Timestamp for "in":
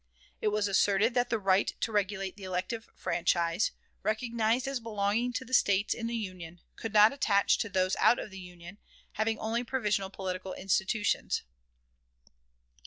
5.93-6.07